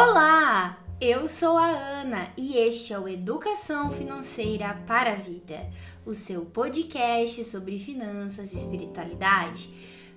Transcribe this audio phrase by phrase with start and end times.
[0.00, 0.78] Olá!
[1.00, 5.68] Eu sou a Ana e este é o Educação Financeira para a Vida,
[6.06, 9.68] o seu podcast sobre finanças e espiritualidade.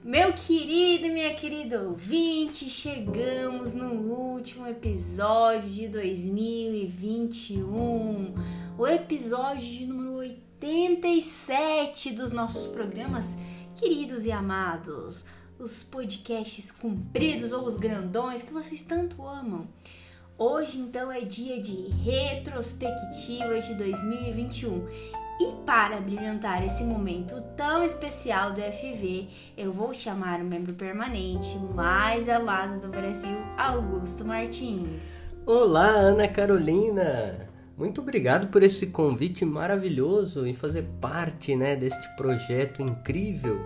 [0.04, 8.36] Meu querido e minha querida ouvinte, chegamos no último episódio de 2021,
[8.78, 13.36] o episódio de número 87 dos nossos programas
[13.76, 15.26] queridos e amados
[15.62, 19.68] os podcasts compridos ou os grandões que vocês tanto amam.
[20.38, 24.88] Hoje, então, é dia de retrospectivas de 2021
[25.40, 31.56] e para brilhantar esse momento tão especial do FV, eu vou chamar o membro permanente
[31.76, 35.02] mais amado do Brasil, Augusto Martins.
[35.46, 37.48] Olá, Ana Carolina!
[37.78, 43.60] Muito obrigado por esse convite maravilhoso em fazer parte né, deste projeto incrível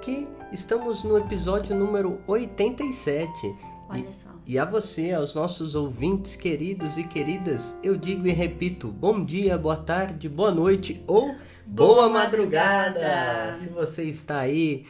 [0.00, 3.54] que estamos no episódio número 87.
[3.88, 4.28] Olha só.
[4.44, 9.24] E, e a você, aos nossos ouvintes queridos e queridas, eu digo e repito: bom
[9.24, 11.34] dia, boa tarde, boa noite ou
[11.66, 13.00] boa, boa madrugada.
[13.00, 13.54] madrugada!
[13.54, 14.84] Se você está aí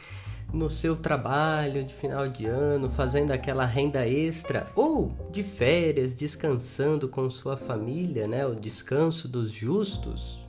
[0.53, 7.07] no seu trabalho de final de ano, fazendo aquela renda extra ou de férias, descansando
[7.07, 8.45] com sua família, né?
[8.45, 10.42] O descanso dos justos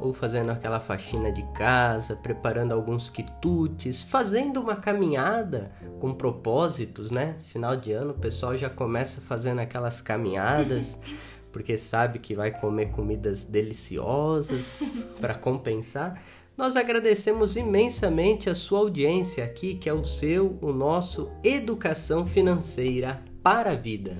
[0.00, 5.70] ou fazendo aquela faxina de casa, preparando alguns quitutes, fazendo uma caminhada
[6.00, 7.36] com propósitos, né?
[7.46, 10.98] Final de ano o pessoal já começa fazendo aquelas caminhadas,
[11.52, 14.80] porque sabe que vai comer comidas deliciosas
[15.20, 16.20] para compensar.
[16.56, 23.20] Nós agradecemos imensamente a sua audiência aqui, que é o seu, o nosso Educação Financeira
[23.42, 24.16] para a Vida.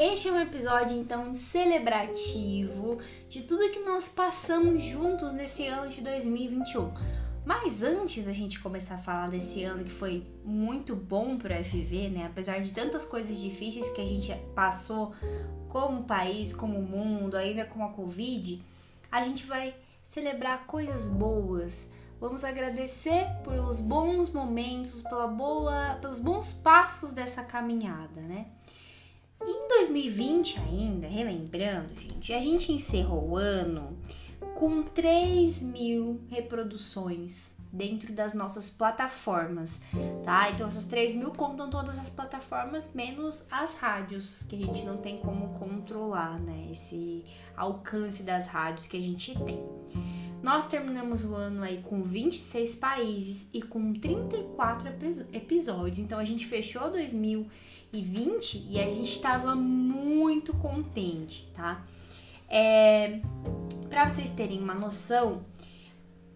[0.00, 2.98] Este é um episódio então celebrativo
[3.28, 6.90] de tudo que nós passamos juntos nesse ano de 2021.
[7.44, 11.64] Mas antes da gente começar a falar desse ano que foi muito bom para o
[11.64, 12.24] FV, né?
[12.24, 15.14] Apesar de tantas coisas difíceis que a gente passou
[15.68, 18.64] como país, como mundo, ainda com a Covid,
[19.12, 21.90] a gente vai celebrar coisas boas.
[22.18, 28.46] Vamos agradecer pelos bons momentos, pela boa, pelos bons passos dessa caminhada, né?
[29.42, 33.96] Em 2020 ainda, relembrando, gente, a gente encerrou o ano
[34.54, 39.80] com 3 mil reproduções dentro das nossas plataformas,
[40.22, 40.50] tá?
[40.50, 44.98] Então essas 3 mil contam todas as plataformas, menos as rádios, que a gente não
[44.98, 46.68] tem como controlar, né?
[46.70, 47.24] Esse
[47.56, 49.64] alcance das rádios que a gente tem.
[50.42, 54.88] Nós terminamos o ano aí com 26 países e com 34
[55.32, 61.84] episódios, então a gente fechou 2020 2020 e a gente estava muito contente, tá?
[62.48, 63.20] É,
[63.88, 65.44] para vocês terem uma noção,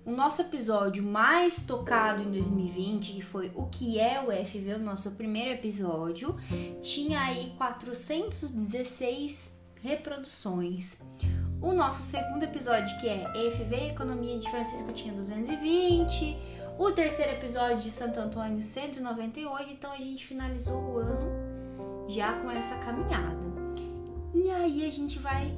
[0.04, 4.78] o nosso episódio mais tocado em 2020, que foi o que é o FV, o
[4.78, 6.37] nosso primeiro episódio,
[6.82, 11.03] tinha aí 416 reproduções.
[11.60, 16.37] O nosso segundo episódio, que é FV Economia de Francisco, tinha 220.
[16.77, 19.73] O terceiro episódio de Santo Antônio, 198.
[19.73, 23.45] Então a gente finalizou o ano já com essa caminhada.
[24.35, 25.57] E aí a gente vai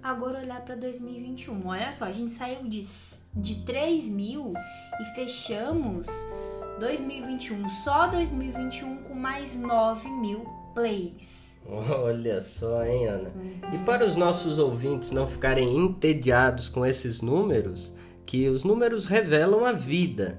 [0.00, 1.66] agora olhar para 2021.
[1.66, 2.86] Olha só, a gente saiu de,
[3.34, 4.52] de 3 mil
[5.00, 6.06] e fechamos
[6.78, 11.45] 2021, só 2021 com mais 9 mil plays.
[11.68, 13.32] Olha só, hein, Ana?
[13.72, 17.92] E para os nossos ouvintes não ficarem entediados com esses números,
[18.24, 20.38] que os números revelam a vida.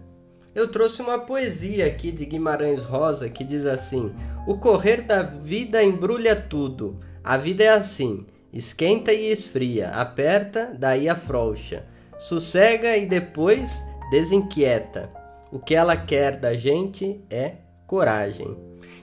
[0.56, 4.12] Eu trouxe uma poesia aqui de Guimarães Rosa que diz assim:
[4.48, 7.00] O correr da vida embrulha tudo.
[7.24, 11.86] A vida é assim: esquenta e esfria, aperta, daí afrouxa,
[12.18, 13.72] sossega e depois
[14.10, 15.12] desinquieta.
[15.52, 17.56] O que ela quer da gente é
[17.86, 18.58] coragem.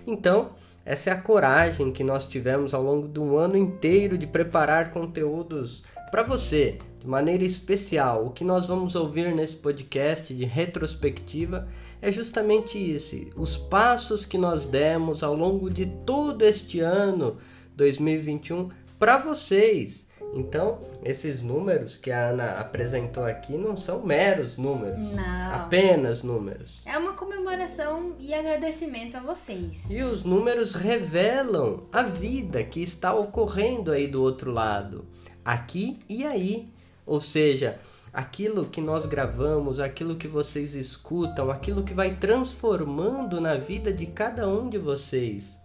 [0.06, 0.50] Então,
[0.84, 5.82] essa é a coragem que nós tivemos ao longo do ano inteiro de preparar conteúdos
[6.10, 8.26] para você, de maneira especial.
[8.26, 11.66] O que nós vamos ouvir nesse podcast de retrospectiva
[12.02, 17.38] é justamente isso: os passos que nós demos ao longo de todo este ano
[17.76, 20.03] 2021 para vocês.
[20.34, 24.98] Então, esses números que a Ana apresentou aqui não são meros números.
[24.98, 25.54] Não.
[25.54, 26.82] Apenas números.
[26.84, 29.88] É uma comemoração e agradecimento a vocês.
[29.88, 35.06] E os números revelam a vida que está ocorrendo aí do outro lado,
[35.44, 36.68] aqui e aí.
[37.06, 37.78] Ou seja,
[38.12, 44.06] aquilo que nós gravamos, aquilo que vocês escutam, aquilo que vai transformando na vida de
[44.06, 45.58] cada um de vocês.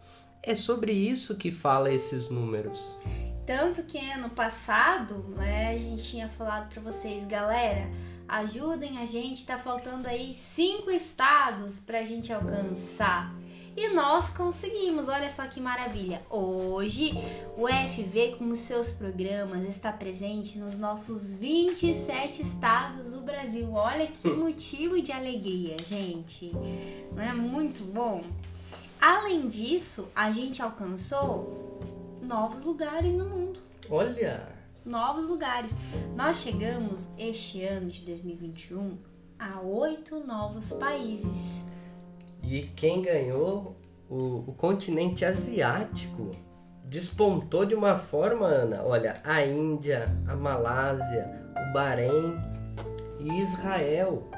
[0.43, 2.95] É sobre isso que fala esses números.
[3.49, 7.89] Tanto que ano passado, né, a gente tinha falado para vocês, galera,
[8.27, 13.33] ajudem a gente, tá faltando aí cinco estados pra gente alcançar.
[13.75, 16.21] E nós conseguimos, olha só que maravilha.
[16.29, 17.13] Hoje
[17.57, 23.73] o FV com os seus programas está presente nos nossos 27 estados do Brasil.
[23.73, 26.51] Olha que motivo de alegria, gente.
[27.15, 28.23] Não é muito bom?
[29.01, 31.58] Além disso, a gente alcançou
[32.29, 33.59] novos lugares no mundo.
[33.89, 34.47] Olha!
[34.85, 35.71] Novos lugares.
[36.15, 38.99] Nós chegamos este ano de 2021
[39.39, 41.63] a oito novos países.
[42.43, 43.75] E quem ganhou
[44.07, 46.29] o, o continente asiático
[46.85, 48.83] despontou de uma forma, Ana.
[48.83, 52.35] Olha, a Índia, a Malásia, o Bahrein
[53.19, 54.28] e Israel.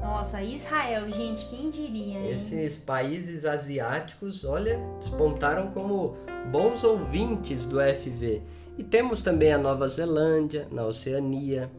[0.00, 2.32] Nossa, Israel, gente, quem diria, hein?
[2.32, 6.16] Esses países asiáticos, olha, despontaram como
[6.50, 8.42] bons ouvintes do FV.
[8.76, 11.70] E temos também a Nova Zelândia, na Oceania,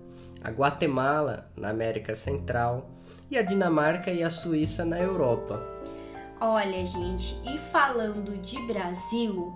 [0.43, 2.89] a Guatemala, na América Central,
[3.31, 5.61] e a Dinamarca e a Suíça na Europa.
[6.41, 9.53] Olha, gente, e falando de Brasil,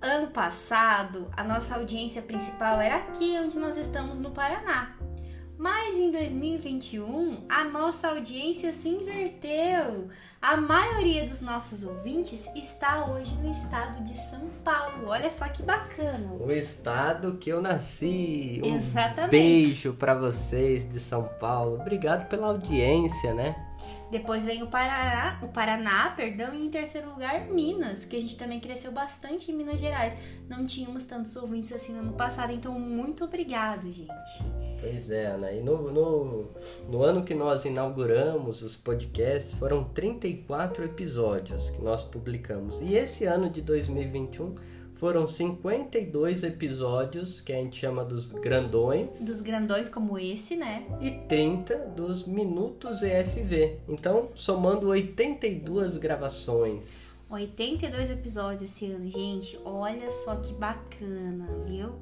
[0.00, 4.96] ano passado a nossa audiência principal era aqui onde nós estamos no Paraná.
[5.58, 10.08] Mas em 2021 a nossa audiência se inverteu.
[10.40, 15.08] A maioria dos nossos ouvintes está hoje no estado de São Paulo.
[15.08, 16.32] Olha só que bacana.
[16.38, 18.60] O estado que eu nasci.
[18.64, 19.30] Um Exatamente.
[19.32, 21.80] beijo para vocês de São Paulo.
[21.80, 23.67] Obrigado pela audiência, né?
[24.10, 28.38] Depois vem o Paraná, o Paraná, perdão, e em terceiro lugar Minas, que a gente
[28.38, 30.16] também cresceu bastante em Minas Gerais.
[30.48, 34.10] Não tínhamos tantos ouvintes assim no ano passado, então muito obrigado, gente.
[34.80, 35.52] Pois é, Ana.
[35.52, 36.48] E no, no,
[36.88, 42.80] no ano que nós inauguramos os podcasts, foram 34 episódios que nós publicamos.
[42.80, 44.54] E esse ano de 2021
[44.98, 50.84] foram 52 episódios, que a gente chama dos grandões, Dos grandões como esse, né?
[51.00, 53.78] e 30 dos minutos EFV.
[53.88, 56.92] Então, somando 82 gravações.
[57.30, 59.58] 82 episódios esse ano, gente.
[59.64, 61.92] Olha só que bacana, viu?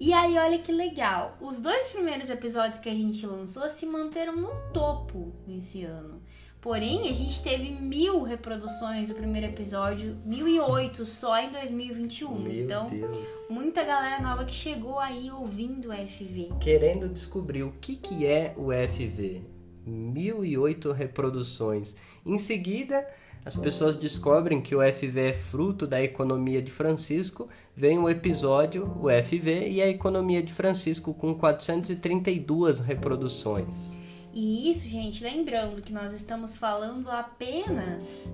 [0.00, 1.38] E aí, olha que legal.
[1.40, 6.20] Os dois primeiros episódios que a gente lançou se manteram no topo nesse ano.
[6.64, 12.38] Porém, a gente teve mil reproduções do primeiro episódio, mil e oito só em 2021.
[12.38, 13.18] Meu então, Deus.
[13.50, 16.52] muita galera nova que chegou aí ouvindo o FV.
[16.62, 19.42] Querendo descobrir o que, que é o FV.
[19.84, 21.94] 1008 reproduções.
[22.24, 23.06] Em seguida,
[23.44, 27.46] as pessoas descobrem que o FV é fruto da economia de Francisco.
[27.76, 33.93] Vem o episódio, o FV, e a economia de Francisco com 432 reproduções.
[34.34, 38.28] E isso, gente, lembrando que nós estamos falando apenas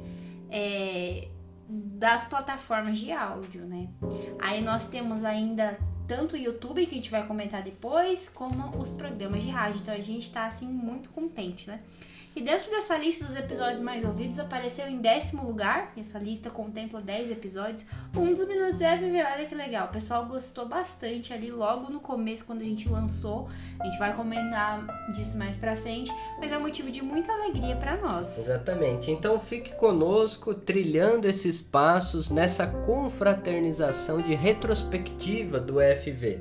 [0.51, 1.29] é,
[1.69, 3.89] das plataformas de áudio, né?
[4.39, 8.91] Aí nós temos ainda tanto o YouTube, que a gente vai comentar depois, como os
[8.91, 9.81] programas de rádio.
[9.83, 11.83] Então a gente tá, assim, muito contente, né?
[12.35, 17.01] E dentro dessa lista dos episódios mais ouvidos, apareceu em décimo lugar, essa lista contempla
[17.01, 17.85] 10 episódios,
[18.17, 19.89] um dos Minutos FV, olha que legal.
[19.89, 23.49] O pessoal gostou bastante ali logo no começo, quando a gente lançou.
[23.81, 27.75] A gente vai comentar disso mais pra frente, mas é um motivo de muita alegria
[27.75, 28.39] pra nós.
[28.39, 29.11] Exatamente.
[29.11, 36.41] Então fique conosco trilhando esses passos nessa confraternização de retrospectiva do FV.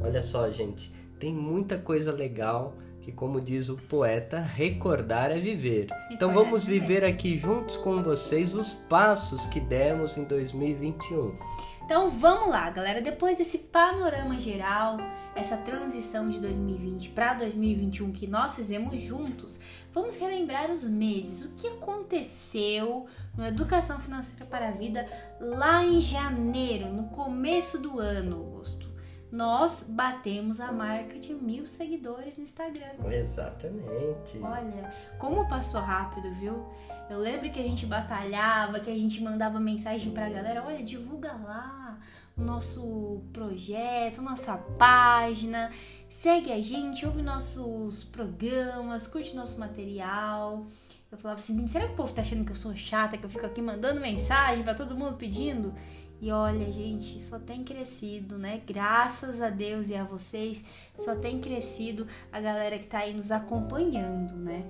[0.00, 5.88] Olha só, gente, tem muita coisa legal que, como diz o poeta, recordar é viver.
[6.10, 6.80] Então Recordar vamos viver.
[6.80, 11.36] viver aqui juntos com vocês os passos que demos em 2021.
[11.84, 13.02] Então vamos lá, galera.
[13.02, 14.96] Depois desse panorama geral,
[15.36, 19.60] essa transição de 2020 para 2021 que nós fizemos juntos,
[19.92, 23.04] vamos relembrar os meses, o que aconteceu
[23.36, 25.06] no Educação Financeira para a Vida
[25.38, 28.93] lá em janeiro, no começo do ano, Augusto.
[29.34, 32.92] Nós batemos a marca de mil seguidores no Instagram.
[33.10, 34.38] Exatamente.
[34.40, 36.64] Olha, como passou rápido, viu?
[37.10, 41.32] Eu lembro que a gente batalhava, que a gente mandava mensagem pra galera, olha, divulga
[41.32, 41.98] lá
[42.36, 45.72] o nosso projeto, nossa página,
[46.08, 50.64] segue a gente, ouve nossos programas, curte nosso material.
[51.10, 53.30] Eu falava assim, será que o povo tá achando que eu sou chata, que eu
[53.30, 55.74] fico aqui mandando mensagem pra todo mundo pedindo?
[56.20, 58.60] E olha, gente, só tem crescido, né?
[58.66, 63.30] Graças a Deus e a vocês, só tem crescido a galera que tá aí nos
[63.30, 64.64] acompanhando, né?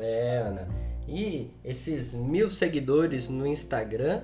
[0.00, 0.68] É, Ana.
[1.08, 4.22] E esses mil seguidores no Instagram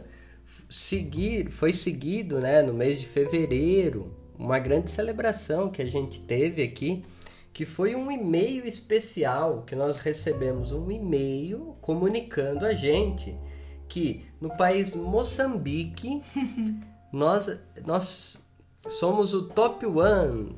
[0.68, 4.14] seguir, foi seguido né, no mês de fevereiro.
[4.38, 7.04] Uma grande celebração que a gente teve aqui,
[7.52, 13.36] que foi um e-mail especial que nós recebemos um e-mail comunicando a gente
[13.88, 16.22] que no país Moçambique
[17.12, 18.38] nós, nós
[18.88, 20.56] somos o top one.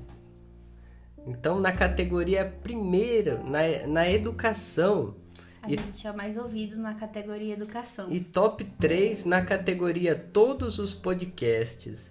[1.26, 5.14] Então, na categoria primeira, na, na educação.
[5.62, 8.10] A e, gente é mais ouvido na categoria educação.
[8.10, 12.10] E top 3 na categoria todos os podcasts.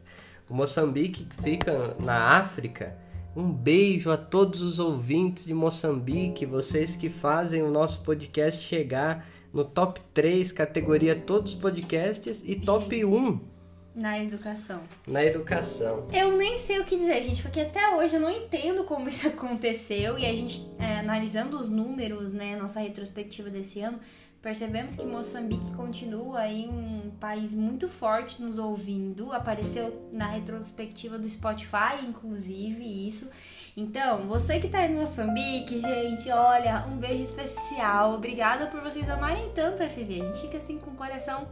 [0.49, 2.95] O Moçambique fica na África.
[3.35, 9.25] Um beijo a todos os ouvintes de Moçambique, vocês que fazem o nosso podcast chegar
[9.53, 13.60] no top 3, categoria todos os podcasts, e top 1
[14.00, 14.82] na educação.
[15.06, 16.08] Na educação.
[16.13, 19.27] Eu nem sei o que dizer, gente, porque até hoje eu não entendo como isso
[19.29, 24.00] aconteceu e a gente, é, analisando os números, né, nossa retrospectiva desse ano,
[24.41, 29.34] percebemos que Moçambique continua aí um país muito forte nos ouvindo.
[29.34, 33.29] Apareceu na retrospectiva do Spotify, inclusive, isso.
[33.79, 38.15] Então, você que tá em Moçambique, gente, olha, um beijo especial.
[38.15, 40.21] Obrigada por vocês amarem tanto a FV.
[40.21, 41.48] A gente fica assim com o coração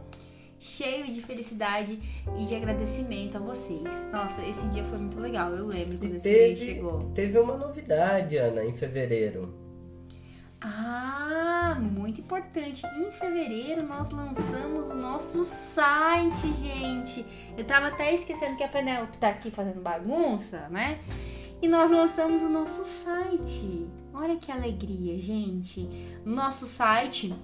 [0.60, 1.98] cheio de felicidade
[2.38, 4.10] e de agradecimento a vocês.
[4.12, 6.98] Nossa, esse dia foi muito legal, eu lembro quando e esse teve, dia chegou.
[7.14, 9.54] Teve uma novidade, Ana, em fevereiro.
[10.60, 12.84] Ah, muito importante.
[12.94, 17.24] Em fevereiro nós lançamos o nosso site, gente.
[17.56, 20.98] Eu tava até esquecendo que a Penélope tá aqui fazendo bagunça, né?
[21.60, 23.86] E nós lançamos o nosso site.
[24.14, 25.88] Olha que alegria, gente.
[26.24, 27.34] No nosso site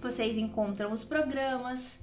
[0.00, 2.02] vocês encontram os programas,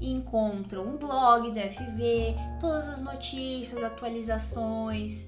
[0.00, 5.26] encontram um blog do FV, todas as notícias, atualizações,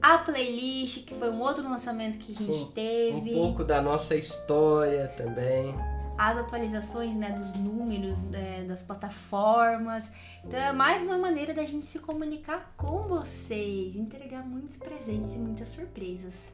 [0.00, 3.34] a playlist, que foi um outro lançamento que a gente um, teve.
[3.34, 5.74] Um pouco da nossa história também.
[6.18, 10.10] As atualizações né, dos números né, das plataformas.
[10.44, 15.38] Então é mais uma maneira da gente se comunicar com vocês, entregar muitos presentes e
[15.38, 16.52] muitas surpresas.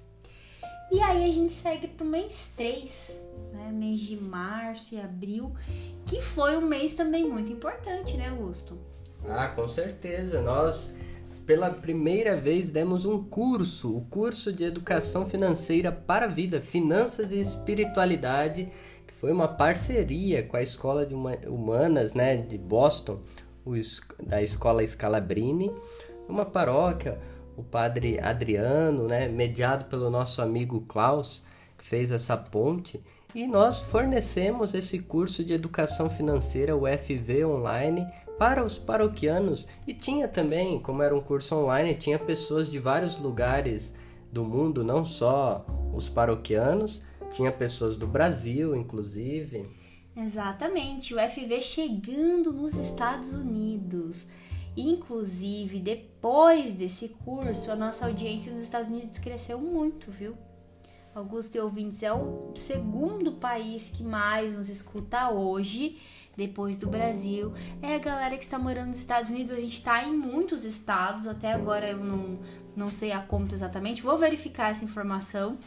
[0.93, 3.21] E aí a gente segue pro mês 3,
[3.53, 3.71] né?
[3.73, 5.53] Mês de março e abril,
[6.07, 8.79] que foi um mês também muito importante, né, Augusto?
[9.27, 10.43] Ah, com certeza.
[10.43, 10.95] Nós
[11.47, 17.33] pela primeira vez demos um curso, o curso de educação financeira para a vida, finanças
[17.33, 18.69] e espiritualidade,
[19.25, 23.23] foi uma parceria com a Escola de Humanas, né, de Boston,
[24.23, 25.73] da Escola Scalabrini,
[26.29, 27.19] uma paróquia
[27.57, 31.43] o padre Adriano, né, mediado pelo nosso amigo Klaus,
[31.79, 33.03] que fez essa ponte,
[33.35, 38.07] e nós fornecemos esse curso de educação financeira, o FV Online,
[38.39, 39.67] para os paroquianos.
[39.87, 43.95] E tinha também, como era um curso online, tinha pessoas de vários lugares
[44.31, 45.65] do mundo, não só
[45.95, 47.01] os paroquianos,
[47.35, 49.63] tinha pessoas do Brasil, inclusive.
[50.17, 54.27] Exatamente, o FV chegando nos Estados Unidos.
[54.77, 60.37] Inclusive, depois desse curso, a nossa audiência nos Estados Unidos cresceu muito, viu?
[61.15, 65.99] Augusto e ouvintes é o segundo país que mais nos escuta hoje,
[66.37, 67.53] depois do Brasil.
[67.83, 69.53] É a galera que está morando nos Estados Unidos.
[69.53, 72.39] A gente está em muitos estados, até agora eu não,
[72.77, 75.59] não sei a conta exatamente, vou verificar essa informação.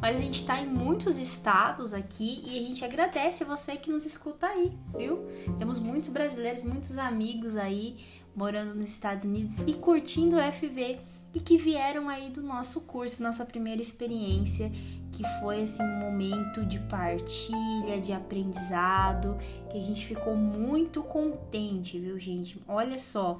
[0.00, 3.90] Mas a gente está em muitos estados aqui e a gente agradece a você que
[3.90, 5.26] nos escuta aí, viu?
[5.58, 7.98] Temos muitos brasileiros, muitos amigos aí
[8.34, 10.98] morando nos Estados Unidos e curtindo o FV
[11.34, 14.72] e que vieram aí do nosso curso, nossa primeira experiência,
[15.16, 19.38] que foi assim um momento de partilha, de aprendizado,
[19.70, 22.62] que a gente ficou muito contente, viu, gente?
[22.68, 23.38] Olha só,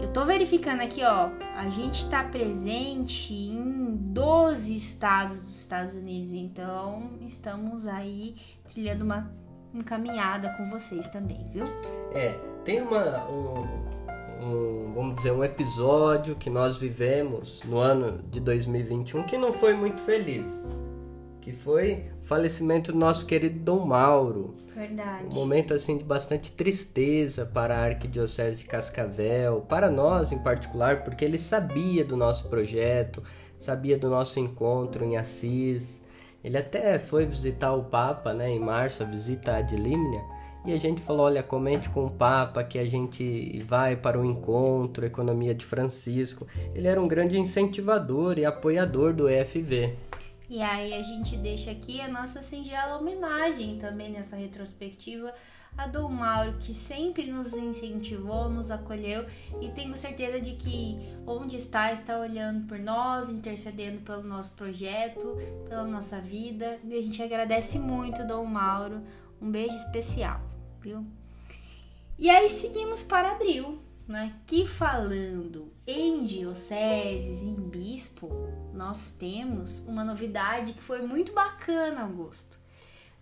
[0.00, 6.32] eu tô verificando aqui, ó, a gente tá presente em 12 estados dos Estados Unidos,
[6.32, 8.36] então estamos aí
[8.72, 9.28] trilhando uma
[9.74, 11.64] encaminhada com vocês também, viu?
[12.12, 13.94] É, tem uma um
[14.40, 19.74] um, vamos dizer, um episódio que nós vivemos no ano de 2021 que não foi
[19.74, 20.46] muito feliz.
[21.44, 24.54] Que foi o falecimento do nosso querido Dom Mauro.
[24.74, 25.26] Verdade.
[25.26, 31.04] Um momento assim de bastante tristeza para a Arquidiocese de Cascavel, para nós em particular,
[31.04, 33.22] porque ele sabia do nosso projeto,
[33.58, 36.00] sabia do nosso encontro em Assis.
[36.42, 40.22] Ele até foi visitar o Papa, né, em março, a visita ad limina,
[40.64, 44.24] e a gente falou: olha, comente com o Papa que a gente vai para o
[44.24, 46.46] encontro Economia de Francisco.
[46.74, 49.92] Ele era um grande incentivador e apoiador do EFV.
[50.48, 55.32] E aí a gente deixa aqui a nossa singela homenagem também nessa retrospectiva
[55.76, 59.26] a Dom Mauro, que sempre nos incentivou, nos acolheu
[59.60, 60.96] e tenho certeza de que
[61.26, 65.36] onde está, está olhando por nós, intercedendo pelo nosso projeto,
[65.68, 66.78] pela nossa vida.
[66.84, 69.02] E a gente agradece muito, Dom Mauro.
[69.42, 70.40] Um beijo especial
[70.84, 71.04] viu?
[72.18, 74.34] E aí seguimos para abril, né?
[74.46, 78.30] Que falando em dioceses, em bispo,
[78.72, 82.58] nós temos uma novidade que foi muito bacana, Augusto.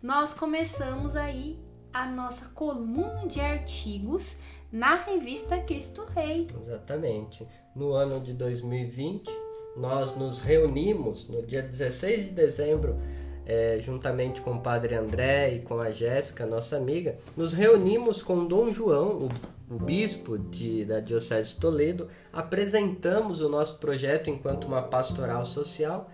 [0.02, 1.58] Nós começamos aí
[1.92, 4.38] a nossa coluna de artigos
[4.72, 6.46] na revista Cristo Rei.
[6.60, 7.46] Exatamente.
[7.76, 9.30] No ano de 2020,
[9.76, 12.98] nós nos reunimos no dia 16 de dezembro
[13.46, 18.46] é, juntamente com o Padre André e com a Jéssica, nossa amiga, nos reunimos com
[18.46, 19.28] Dom João,
[19.70, 25.44] o, o bispo de, da Diocese de Toledo, apresentamos o nosso projeto enquanto uma pastoral
[25.44, 26.08] social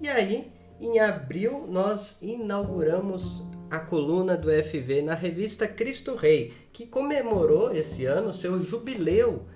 [0.00, 6.86] e aí, em abril, nós inauguramos a coluna do FV na revista Cristo Rei, que
[6.86, 9.46] comemorou esse ano seu jubileu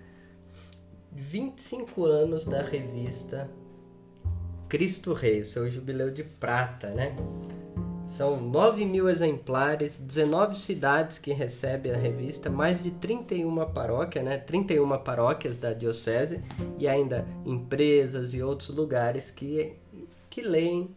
[1.13, 3.51] 25 anos da revista
[4.69, 7.17] Cristo Rei, seu jubileu de prata, né?
[8.07, 14.37] São 9 mil exemplares, 19 cidades que recebem a revista, mais de 31 paróquias, né?
[14.37, 16.41] 31 paróquias da diocese
[16.79, 19.75] e ainda empresas e outros lugares que,
[20.29, 20.95] que leem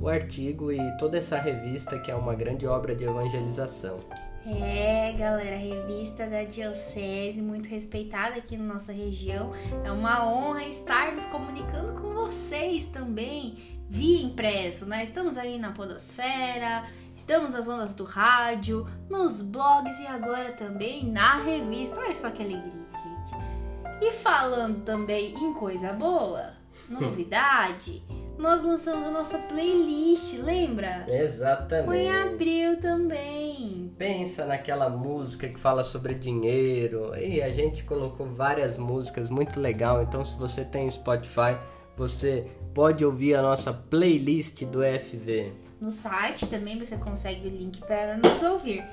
[0.00, 4.00] o artigo e toda essa revista que é uma grande obra de evangelização.
[4.44, 9.52] É, galera, revista da Diocese, muito respeitada aqui na nossa região.
[9.84, 13.56] É uma honra estar nos comunicando com vocês também
[13.88, 15.04] via impresso, né?
[15.04, 16.84] Estamos aí na Podosfera,
[17.16, 22.00] estamos nas ondas do rádio, nos blogs e agora também na revista.
[22.00, 24.04] Olha só que alegria, gente.
[24.04, 26.54] E falando também em coisa boa,
[26.90, 28.02] novidade
[28.38, 31.04] nós lançamos a nossa playlist, lembra?
[31.08, 31.86] Exatamente.
[31.86, 33.92] Foi em abril também.
[33.96, 37.14] Pensa naquela música que fala sobre dinheiro.
[37.16, 40.02] E a gente colocou várias músicas muito legal.
[40.02, 41.56] Então, se você tem Spotify,
[41.96, 45.52] você pode ouvir a nossa playlist do FV.
[45.80, 48.84] No site também você consegue o link para nos ouvir.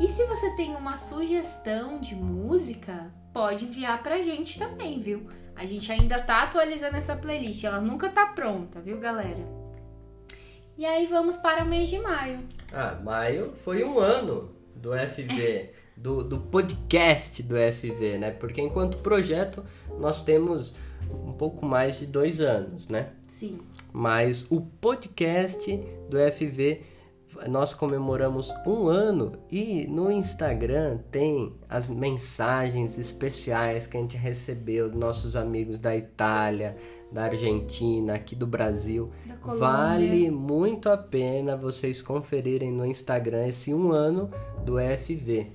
[0.00, 5.28] E se você tem uma sugestão de música, pode enviar pra gente também, viu?
[5.62, 9.38] A gente ainda tá atualizando essa playlist, ela nunca tá pronta, viu, galera?
[10.76, 12.40] E aí vamos para o mês de maio.
[12.72, 18.32] Ah, maio foi um ano do FV, do, do podcast do FV, né?
[18.32, 19.64] Porque enquanto projeto
[20.00, 20.74] nós temos
[21.08, 23.10] um pouco mais de dois anos, né?
[23.28, 23.60] Sim.
[23.92, 25.76] Mas o podcast
[26.10, 26.82] do FV
[27.48, 34.90] nós comemoramos um ano e no Instagram tem as mensagens especiais que a gente recebeu
[34.90, 36.76] dos nossos amigos da Itália,
[37.10, 39.10] da Argentina, aqui do Brasil.
[39.40, 44.30] Vale muito a pena vocês conferirem no Instagram esse um ano
[44.64, 45.50] do FV.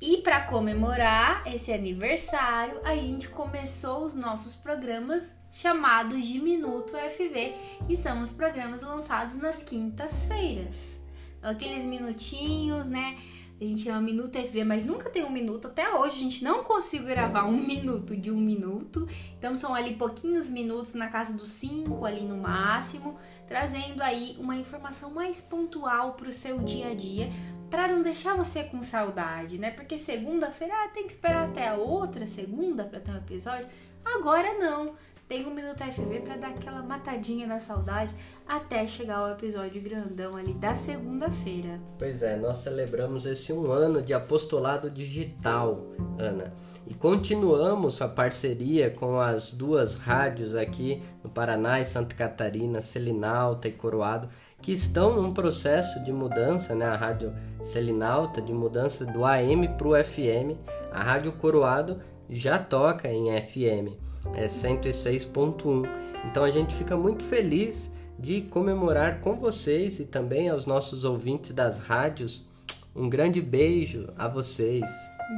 [0.00, 7.54] E para comemorar esse aniversário, a gente começou os nossos programas chamados de Minuto FV,
[7.86, 10.99] que são os programas lançados nas quintas-feiras
[11.42, 13.18] aqueles minutinhos, né?
[13.60, 15.66] A gente chama Minuto FV, mas nunca tem um minuto.
[15.66, 19.06] Até hoje a gente não conseguiu gravar um minuto de um minuto.
[19.38, 24.56] Então são ali pouquinhos minutos, na casa dos cinco ali no máximo, trazendo aí uma
[24.56, 27.30] informação mais pontual para o seu dia a dia,
[27.68, 29.70] para não deixar você com saudade, né?
[29.70, 33.68] Porque segunda-feira ah, tem que esperar até a outra segunda para ter um episódio.
[34.02, 34.94] Agora não
[35.30, 38.12] tem um Minuto FV para dar aquela matadinha na saudade
[38.48, 41.80] até chegar ao episódio grandão ali da segunda-feira.
[41.96, 45.86] Pois é, nós celebramos esse um ano de apostolado digital,
[46.18, 46.52] Ana.
[46.84, 53.68] E continuamos a parceria com as duas rádios aqui no Paraná e Santa Catarina, Selinalta
[53.68, 54.28] e Coroado,
[54.60, 56.86] que estão num processo de mudança, né?
[56.86, 60.58] A rádio Selinalta, de mudança do AM para o FM.
[60.90, 65.88] A rádio Coroado já toca em FM é 106.1.
[66.30, 71.52] Então a gente fica muito feliz de comemorar com vocês e também aos nossos ouvintes
[71.52, 72.48] das rádios.
[72.94, 74.84] Um grande beijo a vocês.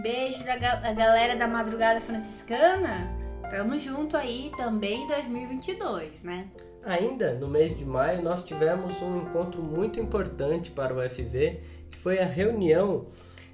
[0.02, 3.08] Beijo da, da galera da Madrugada Franciscana.
[3.50, 6.48] Tamo junto aí também em 2022, né?
[6.84, 11.98] Ainda no mês de maio nós tivemos um encontro muito importante para o FV, que
[11.98, 13.06] foi a reunião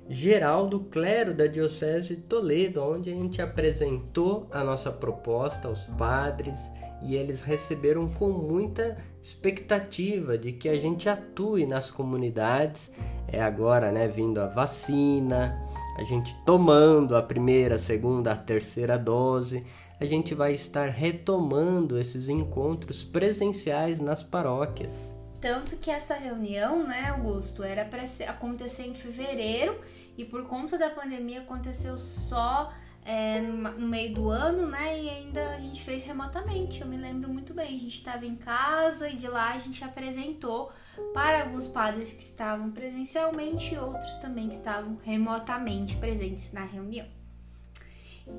[0.09, 5.85] geral do clero da Diocese de Toledo, onde a gente apresentou a nossa proposta aos
[5.99, 6.59] padres
[7.03, 12.91] e eles receberam com muita expectativa de que a gente atue nas comunidades.
[13.31, 15.57] É agora, né, vindo a vacina,
[15.97, 19.65] a gente tomando a primeira, a segunda, a terceira dose,
[20.01, 24.93] a gente vai estar retomando esses encontros presenciais nas paróquias.
[25.41, 29.79] Tanto que essa reunião, né, Augusto, era para acontecer em fevereiro
[30.19, 35.01] e por conta da pandemia aconteceu só é, no meio do ano, né?
[35.01, 36.81] E ainda a gente fez remotamente.
[36.81, 37.69] Eu me lembro muito bem.
[37.69, 40.73] A gente estava em casa e de lá a gente apresentou
[41.15, 47.07] para alguns padres que estavam presencialmente e outros também que estavam remotamente presentes na reunião.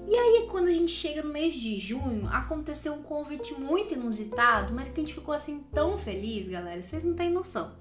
[0.08, 4.74] E aí, quando a gente chega no mês de junho, aconteceu um convite muito inusitado,
[4.74, 7.74] mas que a gente ficou assim tão feliz, galera, vocês não têm noção.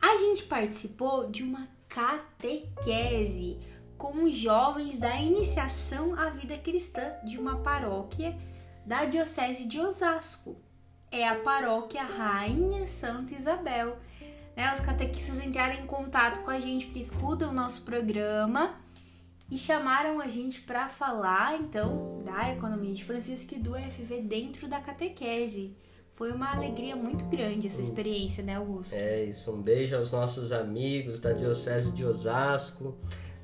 [0.00, 1.68] A gente participou de uma
[1.98, 3.58] catequese
[3.96, 8.38] com jovens da iniciação à vida cristã de uma paróquia
[8.86, 10.56] da Diocese de Osasco.
[11.10, 13.98] É a paróquia Rainha Santa Isabel.
[14.56, 18.76] né, os catequistas entrarem em contato com a gente, porque escutam o nosso programa
[19.50, 24.68] e chamaram a gente para falar então da economia de Francisco e do FV dentro
[24.68, 25.76] da catequese.
[26.18, 28.92] Foi uma alegria muito grande essa experiência, né, Augusto?
[28.92, 29.52] É isso.
[29.52, 32.96] Um beijo aos nossos amigos da Diocese de Osasco,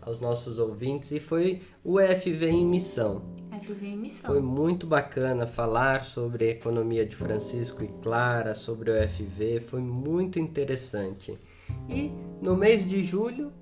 [0.02, 1.12] aos nossos ouvintes.
[1.12, 3.22] E foi o FV em missão.
[3.62, 4.28] FV em missão.
[4.28, 9.60] Foi muito bacana falar sobre a economia de Francisco e Clara, sobre o FV.
[9.60, 11.38] Foi muito interessante.
[11.88, 12.10] E
[12.42, 13.52] no mês de julho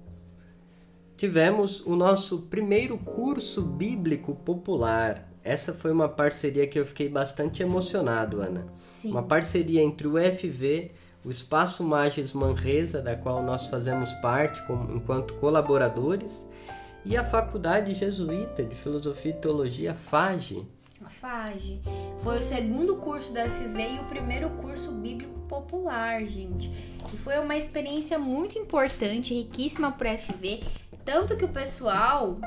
[1.18, 5.30] tivemos o nosso primeiro curso bíblico popular.
[5.44, 8.66] Essa foi uma parceria que eu fiquei bastante emocionado, Ana.
[8.90, 9.10] Sim.
[9.10, 10.92] Uma parceria entre o FV,
[11.24, 16.30] o Espaço Magis Manresa, da qual nós fazemos parte como, enquanto colaboradores,
[17.04, 20.64] e a Faculdade Jesuíta de Filosofia e Teologia, FAGE.
[21.04, 21.80] A FAGE.
[22.22, 26.70] Foi o segundo curso da FV e o primeiro curso bíblico popular, gente.
[27.12, 30.62] E foi uma experiência muito importante, riquíssima para o FV,
[31.04, 32.38] tanto que o pessoal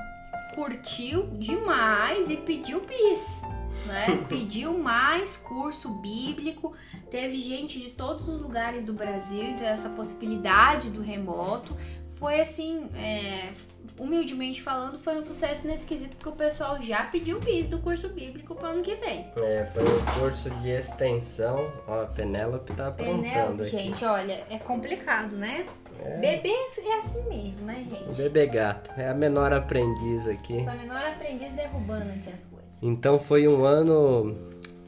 [0.55, 3.41] curtiu demais e pediu bis
[3.85, 4.23] né?
[4.27, 6.73] Pediu mais curso bíblico,
[7.09, 11.75] teve gente de todos os lugares do Brasil, então essa possibilidade do remoto
[12.13, 13.51] foi assim, é,
[13.99, 18.07] humildemente falando, foi um sucesso nesse quesito, porque o pessoal já pediu bis do curso
[18.09, 19.27] bíblico para ano que vem.
[19.41, 21.71] É, foi um curso de extensão.
[21.85, 23.69] Ó, a Penélope tá aprontando Penélope, aqui.
[23.69, 25.65] gente, olha, é complicado, né?
[26.05, 26.17] É.
[26.17, 28.15] Bebê é assim mesmo, né, gente?
[28.15, 30.59] Bebê gato, é a menor aprendiz aqui.
[30.59, 32.65] Essa menor aprendiz derrubando aqui as coisas.
[32.81, 34.35] Então foi um ano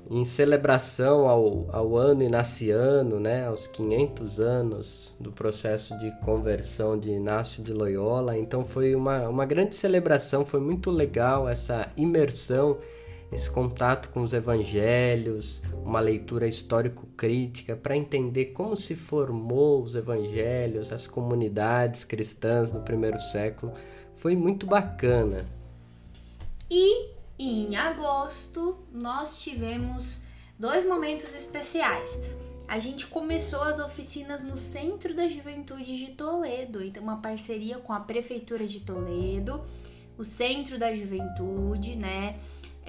[0.10, 7.12] em celebração ao, ao ano inaciano, né, aos 500 anos do processo de conversão de
[7.12, 8.38] Inácio de Loyola.
[8.38, 12.78] Então foi uma, uma grande celebração, foi muito legal essa imersão,
[13.32, 20.94] esse contato com os evangelhos, uma leitura histórico-crítica para entender como se formou os evangelhos,
[20.94, 23.74] as comunidades cristãs do primeiro século.
[24.16, 25.46] Foi muito bacana.
[26.70, 30.24] E em agosto nós tivemos
[30.58, 32.18] dois momentos especiais.
[32.68, 37.94] A gente começou as oficinas no Centro da Juventude de Toledo, então uma parceria com
[37.94, 39.64] a Prefeitura de Toledo,
[40.18, 42.36] o Centro da Juventude, né?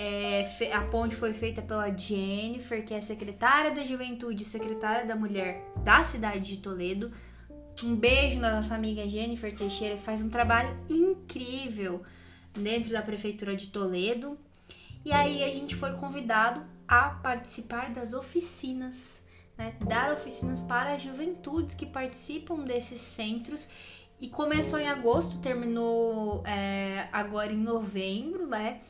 [0.01, 5.17] É, a ponte foi feita pela Jennifer, que é secretária da Juventude e secretária da
[5.17, 7.11] Mulher da cidade de Toledo.
[7.83, 12.05] Um beijo na nossa amiga Jennifer Teixeira, que faz um trabalho incrível
[12.55, 14.39] dentro da prefeitura de Toledo.
[15.05, 19.21] E aí a gente foi convidado a participar das oficinas,
[19.57, 19.75] né?
[19.81, 23.69] Dar oficinas para as juventudes que participam desses centros.
[24.21, 28.81] E começou em agosto, terminou é, agora em novembro, né?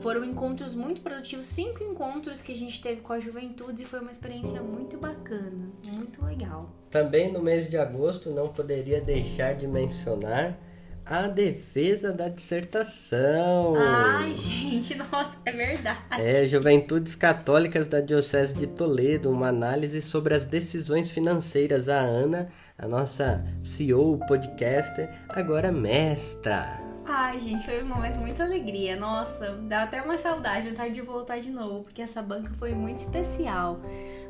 [0.00, 4.00] Foram encontros muito produtivos, cinco encontros que a gente teve com a juventude e foi
[4.00, 6.70] uma experiência muito bacana, muito legal.
[6.90, 10.58] Também no mês de agosto não poderia deixar de mencionar
[11.04, 13.74] a defesa da dissertação.
[13.76, 16.20] Ai, gente, nossa, é verdade.
[16.20, 21.88] É, Juventudes Católicas da Diocese de Toledo, uma análise sobre as decisões financeiras.
[21.88, 26.87] A Ana, a nossa CEO, podcaster, agora mestra.
[27.10, 28.94] Ai, gente, foi um momento muito alegria.
[28.94, 32.98] Nossa, dá até uma saudade, vontade de voltar de novo, porque essa banca foi muito
[32.98, 33.80] especial.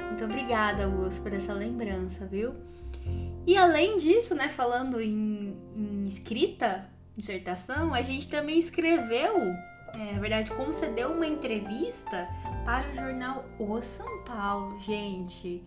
[0.01, 2.55] Muito obrigada, Augusto, por essa lembrança, viu?
[3.45, 9.39] E além disso, né, falando em, em escrita, dissertação, a gente também escreveu,
[9.95, 12.29] é, na verdade, concedeu uma entrevista
[12.69, 15.63] para o jornal O São Paulo, gente.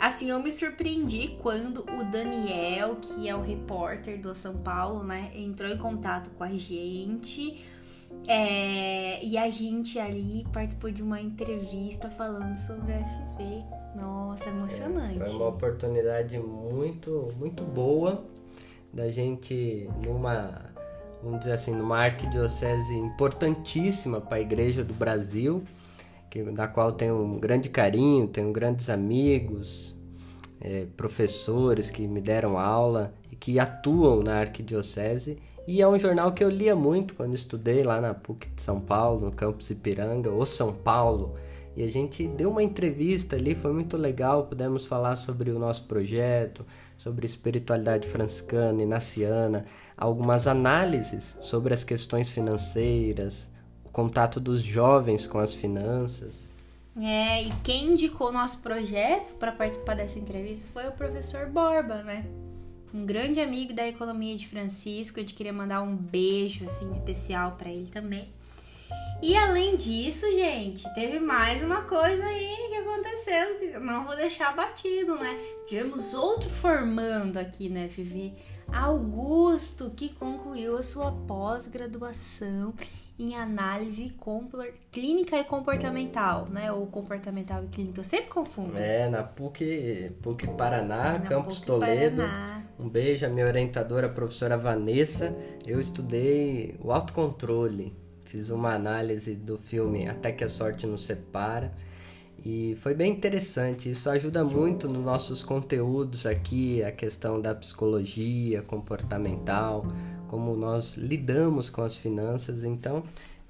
[0.00, 5.30] Assim, eu me surpreendi quando o Daniel, que é o repórter do São Paulo, né,
[5.32, 7.64] entrou em contato com a gente.
[8.26, 13.64] é, e a gente ali participou de uma entrevista falando sobre o FV.
[13.94, 15.18] Nossa, emocionante.
[15.20, 18.24] Foi uma oportunidade muito, muito boa
[18.92, 20.64] da gente numa,
[21.22, 25.64] vamos dizer assim, numa arquidiocese importantíssima para a Igreja do Brasil,
[26.30, 29.96] que, da qual tenho um grande carinho, tenho grandes amigos,
[30.60, 35.38] é, professores que me deram aula e que atuam na arquidiocese.
[35.66, 38.80] E é um jornal que eu lia muito quando estudei lá na PUC de São
[38.80, 41.34] Paulo, no campus Ipiranga, ou São Paulo.
[41.76, 44.46] E a gente deu uma entrevista ali, foi muito legal.
[44.46, 46.66] Pudemos falar sobre o nosso projeto,
[46.96, 49.64] sobre espiritualidade franciscana, inaciana,
[49.96, 53.50] algumas análises sobre as questões financeiras,
[53.92, 56.48] contato dos jovens com as finanças.
[56.96, 62.02] É, e quem indicou o nosso projeto para participar dessa entrevista foi o professor Borba,
[62.02, 62.26] né?
[62.92, 65.18] Um grande amigo da economia de Francisco.
[65.18, 68.28] A gente queria mandar um beijo assim especial para ele também.
[69.22, 74.16] E além disso, gente, teve mais uma coisa aí que aconteceu que eu não vou
[74.16, 75.38] deixar batido, né?
[75.66, 78.32] Tivemos outro formando aqui no FV,
[78.72, 82.72] Augusto, que concluiu a sua pós-graduação
[83.22, 84.12] em análise
[84.90, 86.72] clínica e comportamental, né?
[86.72, 88.76] Ou comportamental e clínica, eu sempre confundo.
[88.76, 92.22] É, na PUC, PUC Paraná, na Campus PUC Toledo.
[92.22, 92.62] Paraná.
[92.78, 95.36] Um beijo à minha orientadora, a professora Vanessa.
[95.66, 97.94] Eu estudei o autocontrole
[98.30, 101.72] Fiz uma análise do filme Até que a Sorte nos Separa.
[102.44, 103.90] E foi bem interessante.
[103.90, 109.84] Isso ajuda muito nos nossos conteúdos aqui, a questão da psicologia comportamental,
[110.30, 112.62] como nós lidamos com as finanças.
[112.62, 113.02] Então,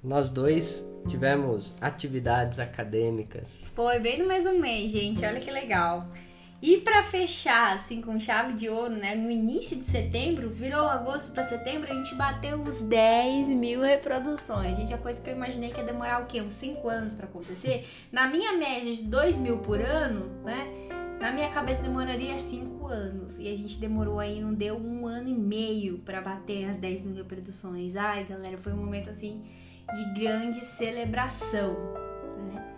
[0.03, 3.65] nós dois tivemos atividades acadêmicas.
[3.75, 5.23] Foi bem no mesmo mês, gente.
[5.23, 6.09] Olha que legal.
[6.63, 9.15] E para fechar, assim, com chave de ouro, né?
[9.15, 14.79] No início de setembro, virou agosto para setembro, a gente bateu uns 10 mil reproduções.
[14.79, 16.41] Gente, a coisa que eu imaginei que ia demorar o quê?
[16.41, 17.87] Uns 5 anos para acontecer.
[18.11, 20.67] Na minha média de 2 mil por ano, né?
[21.21, 23.39] Na minha cabeça demoraria 5 anos.
[23.39, 27.03] E a gente demorou aí, não deu um ano e meio para bater as 10
[27.03, 27.95] mil reproduções.
[27.95, 29.45] Ai, galera, foi um momento assim
[29.93, 31.75] de grande celebração.
[32.39, 32.75] Né?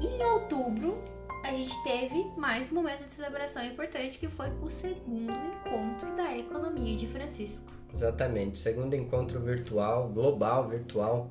[0.00, 1.04] Em outubro,
[1.44, 6.34] a gente teve mais um momento de celebração importante que foi o segundo encontro da
[6.34, 7.70] economia de Francisco.
[7.92, 11.30] Exatamente, segundo encontro virtual, global virtual,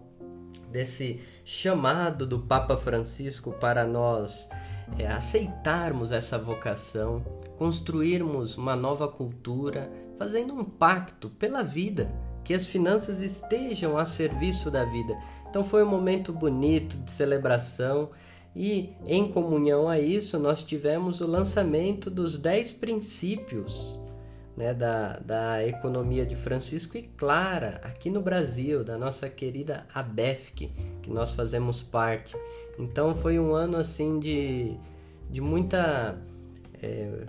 [0.69, 4.47] desse chamado do Papa Francisco para nós
[4.97, 7.23] é, aceitarmos essa vocação,
[7.57, 12.11] construirmos uma nova cultura, fazendo um pacto pela vida,
[12.43, 15.17] que as finanças estejam a serviço da vida.
[15.49, 18.09] Então foi um momento bonito de celebração
[18.55, 23.99] e em comunhão a isso, nós tivemos o lançamento dos 10 princípios
[24.61, 30.71] né, da, da economia de Francisco e Clara, aqui no Brasil, da nossa querida ABEFC,
[31.01, 32.37] que nós fazemos parte.
[32.77, 34.77] Então foi um ano assim de,
[35.31, 36.15] de muita
[36.79, 37.25] é,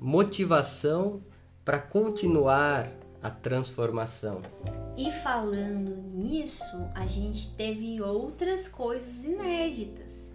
[0.00, 1.22] motivação
[1.62, 2.90] para continuar
[3.22, 4.40] a transformação.
[4.96, 10.32] E falando nisso, a gente teve outras coisas inéditas.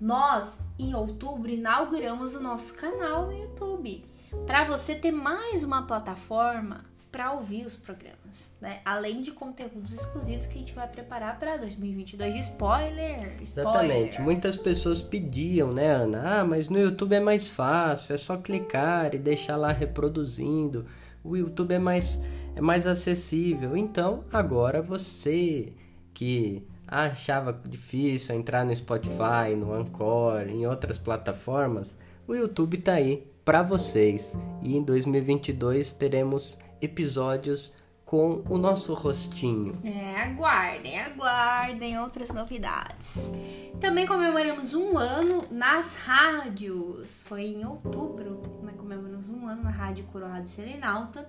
[0.00, 4.11] Nós, em outubro, inauguramos o nosso canal no YouTube
[4.46, 8.80] para você ter mais uma plataforma para ouvir os programas, né?
[8.86, 12.36] Além de conteúdos exclusivos que a gente vai preparar para 2022.
[12.36, 13.42] Spoiler, spoiler!
[13.42, 14.22] Exatamente.
[14.22, 16.40] Muitas pessoas pediam, né, Ana?
[16.40, 20.86] Ah, mas no YouTube é mais fácil, é só clicar e deixar lá reproduzindo.
[21.22, 22.18] O YouTube é mais
[22.56, 23.76] é mais acessível.
[23.76, 25.72] Então, agora você
[26.14, 33.26] que achava difícil entrar no Spotify, no Anchor, em outras plataformas, o YouTube tá aí
[33.44, 34.32] para vocês.
[34.62, 37.74] E em 2022 teremos episódios
[38.04, 39.72] com o nosso rostinho.
[39.82, 43.32] É, aguardem, aguardem outras novidades.
[43.80, 47.22] Também comemoramos um ano nas rádios.
[47.22, 48.74] Foi em outubro, né?
[48.76, 51.26] comemoramos um ano na Rádio Coroado Serenalta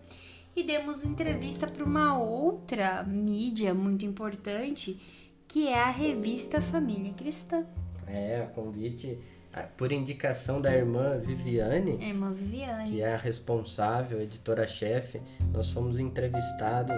[0.55, 4.99] e demos entrevista para uma outra mídia muito importante
[5.47, 7.65] que é a revista Família Cristã.
[8.07, 9.17] É, convite
[9.77, 16.95] por indicação da irmã Viviane, irmã Viviane, que é a responsável, editora-chefe, nós fomos entrevistados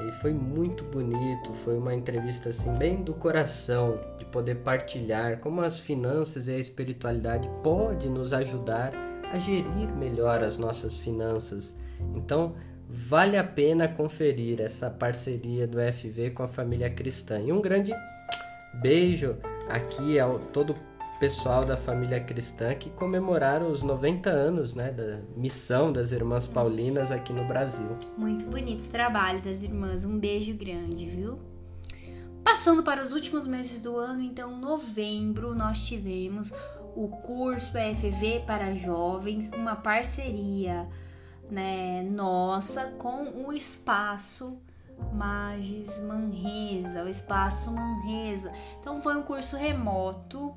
[0.00, 5.60] e foi muito bonito, foi uma entrevista assim bem do coração, de poder partilhar como
[5.60, 8.92] as finanças e a espiritualidade pode nos ajudar
[9.32, 11.74] a gerir melhor as nossas finanças.
[12.14, 12.54] Então,
[12.88, 17.40] vale a pena conferir essa parceria do FV com a família cristã.
[17.40, 17.92] E um grande
[18.74, 19.36] beijo
[19.68, 25.20] aqui ao todo o pessoal da família cristã que comemoraram os 90 anos né, da
[25.36, 27.96] missão das Irmãs Paulinas aqui no Brasil.
[28.16, 30.04] Muito bonito esse trabalho das irmãs.
[30.04, 31.38] Um beijo grande, viu?
[32.42, 36.52] Passando para os últimos meses do ano, então, novembro, nós tivemos
[36.94, 40.86] o curso FV para jovens, uma parceria
[41.50, 44.60] né, nossa com o espaço
[45.12, 48.52] Magis Manresa, o espaço Manresa.
[48.80, 50.54] Então foi um curso remoto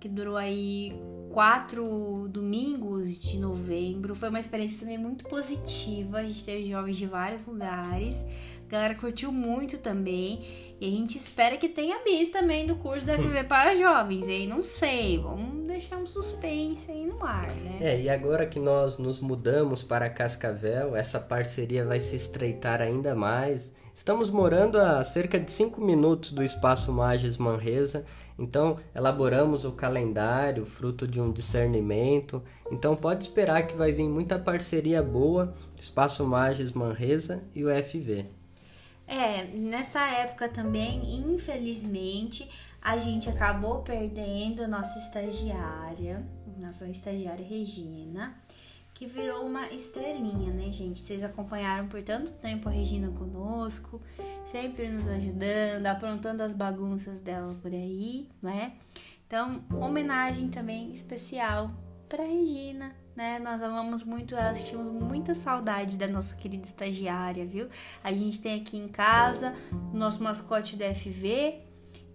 [0.00, 0.92] que durou aí
[1.30, 4.14] quatro domingos de novembro.
[4.14, 6.18] Foi uma experiência também muito positiva.
[6.18, 8.24] A gente teve jovens de vários lugares.
[8.66, 10.69] A galera curtiu muito também.
[10.80, 14.26] E a gente espera que tenha bis também do curso da FV para jovens.
[14.26, 17.76] E aí não sei, vamos deixar um suspense aí no ar, né?
[17.82, 23.14] É, e agora que nós nos mudamos para Cascavel, essa parceria vai se estreitar ainda
[23.14, 23.74] mais.
[23.94, 28.06] Estamos morando a cerca de 5 minutos do Espaço Magis Manresa,
[28.38, 32.42] então elaboramos o calendário, fruto de um discernimento.
[32.72, 38.39] Então pode esperar que vai vir muita parceria boa, Espaço Magis Manresa e o FV.
[39.10, 42.48] É, nessa época também, infelizmente,
[42.80, 46.24] a gente acabou perdendo nossa estagiária,
[46.56, 48.40] nossa estagiária Regina,
[48.94, 51.00] que virou uma estrelinha, né, gente?
[51.00, 54.00] Vocês acompanharam por tanto tempo a Regina conosco,
[54.44, 58.74] sempre nos ajudando, aprontando as bagunças dela por aí, né?
[59.26, 61.68] Então, homenagem também especial
[62.08, 63.38] para Regina, né?
[63.38, 67.68] Nós amamos muito ela, sentimos muita saudade da nossa querida estagiária, viu?
[68.02, 69.54] A gente tem aqui em casa
[69.92, 71.60] o nosso mascote da FV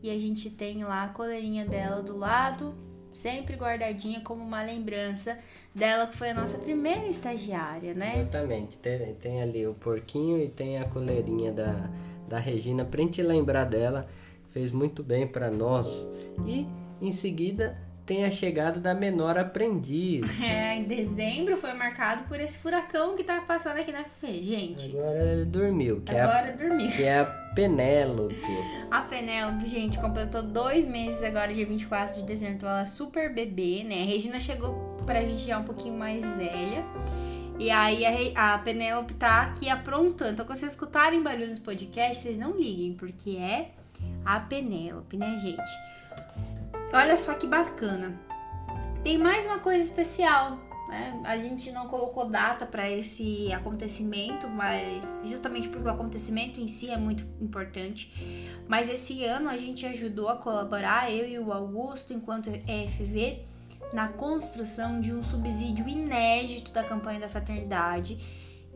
[0.02, 2.74] e a gente tem lá a coleirinha dela do lado,
[3.14, 5.38] sempre guardadinha como uma lembrança
[5.76, 8.22] dela que foi a nossa primeira estagiária, né?
[8.22, 8.80] Exatamente.
[8.80, 11.88] Tem, tem ali o porquinho e tem a coleirinha da,
[12.28, 14.08] da Regina pra gente lembrar dela.
[14.50, 16.08] Fez muito bem para nós.
[16.48, 16.66] E
[17.00, 20.24] em seguida tem a chegada da menor aprendiz.
[20.46, 24.96] É, em dezembro foi marcado por esse furacão que tá passando aqui na FE, gente.
[24.96, 26.02] Agora ele dormiu.
[26.02, 26.92] Que Agora é a, dormiu.
[26.92, 28.36] Que é a Penélope.
[28.92, 32.56] A Penélope, gente, completou dois meses agora, dia 24 de dezembro.
[32.56, 34.04] Então ela é super bebê, né?
[34.04, 36.84] A Regina chegou pra gente já um pouquinho mais velha.
[37.58, 40.34] E aí a, a Penélope tá aqui aprontando.
[40.34, 43.72] Então, quando vocês escutarem barulho nos podcasts, vocês não liguem, porque é
[44.26, 45.95] a Penélope, né, gente?
[46.96, 48.18] Olha só que bacana.
[49.04, 51.22] Tem mais uma coisa especial, né?
[51.26, 56.90] A gente não colocou data para esse acontecimento, mas justamente porque o acontecimento em si
[56.90, 58.56] é muito importante.
[58.66, 63.44] Mas esse ano a gente ajudou a colaborar, eu e o Augusto, enquanto EFV,
[63.92, 68.18] na construção de um subsídio inédito da campanha da fraternidade,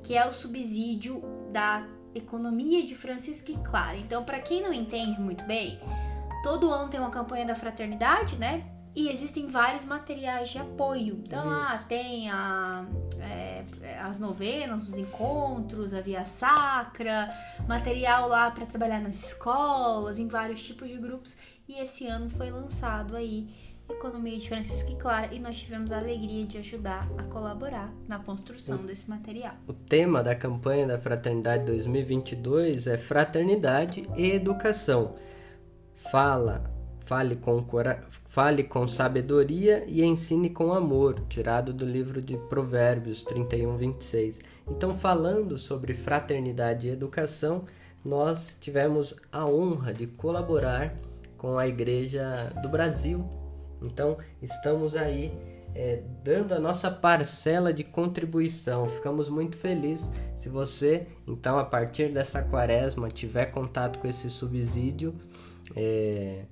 [0.04, 3.96] que é o subsídio da economia de Francisco e Clara.
[3.96, 5.80] Então, para quem não entende muito bem,
[6.44, 8.64] todo ano tem uma campanha da fraternidade, né?
[8.96, 11.22] E existem vários materiais de apoio.
[11.26, 11.72] Então, Isso.
[11.72, 12.86] ah, tem a,
[13.20, 13.64] é,
[14.02, 17.30] as novenas, os encontros, a via sacra,
[17.68, 21.38] material lá para trabalhar nas escolas, em vários tipos de grupos.
[21.68, 23.48] E esse ano foi lançado aí
[23.90, 28.20] Economia de Francisco e Clara e nós tivemos a alegria de ajudar a colaborar na
[28.20, 29.54] construção desse material.
[29.68, 35.16] O tema da campanha da Fraternidade 2022 é Fraternidade e Educação.
[36.12, 36.64] Fala,
[37.06, 43.22] fale com, cora- fale com sabedoria e ensine com amor, tirado do livro de Provérbios
[43.24, 44.40] 31, 26.
[44.68, 47.66] Então, falando sobre fraternidade e educação,
[48.04, 50.96] nós tivemos a honra de colaborar
[51.38, 53.24] com a Igreja do Brasil.
[53.82, 55.32] Então, estamos aí
[55.76, 58.90] é, dando a nossa parcela de contribuição.
[58.90, 65.14] Ficamos muito felizes se você, então, a partir dessa quaresma, tiver contato com esse subsídio,
[65.76, 66.46] é,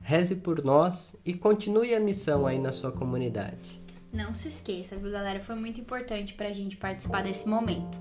[0.00, 3.80] reze por nós e continue a missão aí na sua comunidade.
[4.12, 5.40] Não se esqueça, viu, galera?
[5.40, 8.00] Foi muito importante pra gente participar desse momento.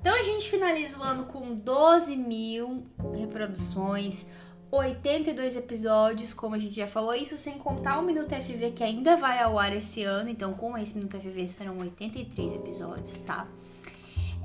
[0.00, 4.26] Então a gente finaliza o ano com 12 mil reproduções,
[4.70, 9.16] 82 episódios, como a gente já falou, isso sem contar o Minuto FV que ainda
[9.16, 10.28] vai ao ar esse ano.
[10.28, 13.46] Então, com esse Minuto FV serão 83 episódios, tá?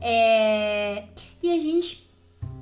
[0.01, 1.06] É...
[1.41, 2.10] E a gente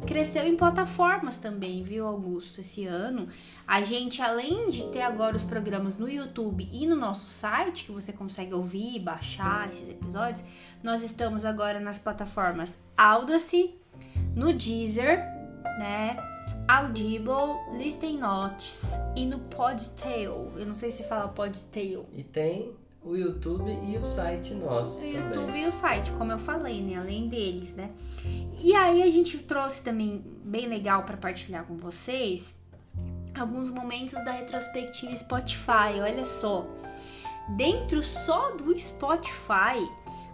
[0.05, 2.61] cresceu em plataformas também, viu, Augusto?
[2.61, 3.27] Esse ano,
[3.67, 7.91] a gente, além de ter agora os programas no YouTube e no nosso site, que
[7.91, 10.43] você consegue ouvir e baixar esses episódios,
[10.83, 13.75] nós estamos agora nas plataformas Audacy,
[14.35, 15.19] no Deezer,
[15.79, 16.17] né?
[16.67, 20.51] Audible, Listen Notes e no Podtail.
[20.55, 22.05] Eu não sei se fala Podtail.
[22.13, 25.15] E tem o YouTube e o site nosso O também.
[25.15, 26.97] YouTube e o site, como eu falei, né?
[26.97, 27.89] Além deles, né?
[28.63, 32.55] E aí a gente trouxe também, bem legal para partilhar com vocês,
[33.33, 35.99] alguns momentos da retrospectiva Spotify.
[36.01, 36.67] Olha só,
[37.57, 39.87] dentro só do Spotify,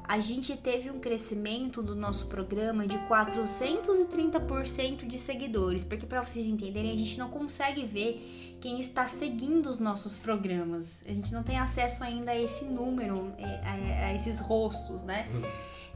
[0.07, 6.45] a gente teve um crescimento do nosso programa de 430% de seguidores, porque para vocês
[6.45, 11.03] entenderem, a gente não consegue ver quem está seguindo os nossos programas.
[11.05, 15.27] A gente não tem acesso ainda a esse número, é, a, a esses rostos, né?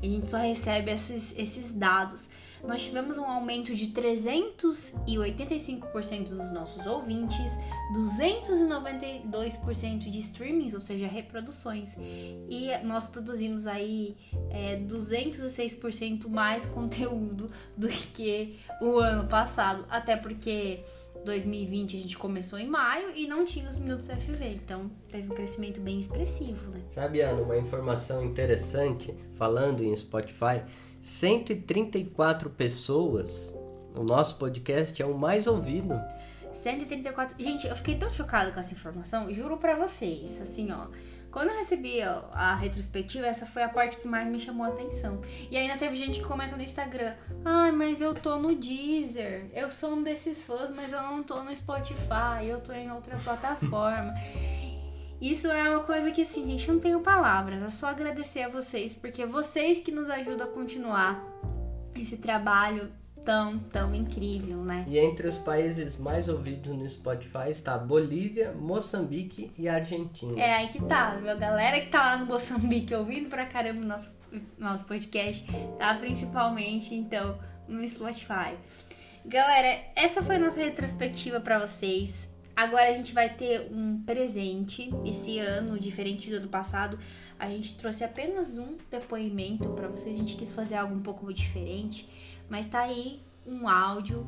[0.02, 2.30] A gente só recebe esses, esses dados.
[2.63, 7.58] Nós tivemos um aumento de 385% dos nossos ouvintes,
[7.93, 11.95] 292% de streamings, ou seja, reproduções.
[11.97, 14.18] E nós produzimos aí
[14.49, 19.86] é, 206% mais conteúdo do que o ano passado.
[19.89, 20.84] Até porque
[21.24, 24.45] 2020 a gente começou em maio e não tinha os minutos FV.
[24.45, 26.82] Então teve um crescimento bem expressivo, né?
[26.89, 30.64] Sabe, Ana, uma informação interessante, falando em Spotify,
[31.02, 33.54] 134 pessoas,
[33.95, 35.99] o nosso podcast é o mais ouvido.
[36.54, 37.36] 134.
[37.43, 40.39] Gente, eu fiquei tão chocada com essa informação, juro pra vocês.
[40.41, 40.88] Assim, ó.
[41.32, 45.22] Quando eu recebi a, retrospectiva, essa foi a parte que mais me chamou a atenção.
[45.49, 47.14] E ainda teve gente que comenta no Instagram:
[47.45, 49.49] Ai, mas eu tô no Deezer.
[49.54, 52.45] Eu sou um desses fãs, mas eu não tô no Spotify.
[52.45, 54.14] Eu tô em outra plataforma.
[55.22, 57.61] Isso é uma coisa que, assim, gente, não tenho palavras.
[57.61, 61.24] É só agradecer a vocês, porque é vocês que nos ajudam a continuar
[61.95, 62.89] esse trabalho
[63.24, 64.84] tão, tão incrível, né?
[64.88, 70.39] E entre os países mais ouvidos no Spotify está Bolívia, Moçambique e Argentina.
[70.41, 71.30] É aí que tá, viu?
[71.30, 74.11] A galera que tá lá no Moçambique ouvindo pra caramba o nosso,
[74.57, 75.45] nosso podcast,
[75.78, 78.55] tá principalmente, então, no Spotify.
[79.24, 82.31] Galera, essa foi a nossa retrospectiva para vocês.
[82.56, 86.97] Agora a gente vai ter um presente esse ano, diferente do ano passado.
[87.39, 90.16] A gente trouxe apenas um depoimento para vocês.
[90.16, 92.08] A gente quis fazer algo um pouco diferente.
[92.49, 94.28] Mas tá aí um áudio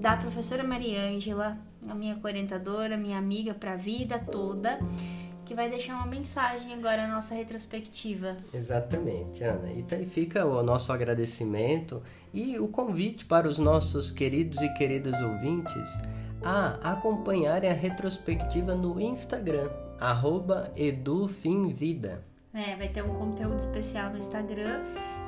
[0.00, 1.58] da professora Mariângela,
[1.88, 4.78] a minha orientadora, minha amiga para a vida toda,
[5.44, 8.34] que vai deixar uma mensagem agora na nossa retrospectiva.
[8.52, 9.70] Exatamente, Ana.
[9.70, 12.02] E aí fica o nosso agradecimento
[12.32, 15.90] e o convite para os nossos queridos e queridas ouvintes
[16.42, 19.70] a acompanharem a retrospectiva no Instagram,
[20.76, 22.24] edufimvida.
[22.52, 24.80] É, vai ter um conteúdo especial no Instagram